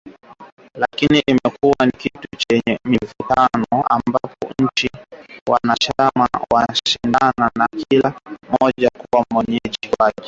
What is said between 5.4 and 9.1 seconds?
wanachama wanashindana kila mmoja